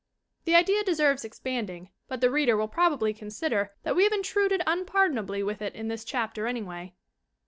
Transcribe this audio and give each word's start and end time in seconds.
The 0.45 0.55
idea 0.55 0.83
deserves 0.83 1.23
expanding, 1.23 1.91
but 2.07 2.21
the 2.21 2.31
reader 2.31 2.57
will 2.57 2.67
probabjy 2.67 3.15
consider 3.15 3.69
that 3.83 3.95
we 3.95 4.01
have 4.03 4.11
intruded 4.11 4.63
unpardon 4.65 5.19
ably 5.19 5.43
with 5.43 5.61
it 5.61 5.75
in 5.75 5.89
this 5.89 6.03
chapter 6.03 6.47
anyway. 6.47 6.95